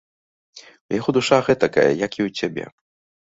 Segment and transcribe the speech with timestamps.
[0.61, 2.65] У яго душа гэтакая, як і ў цябе!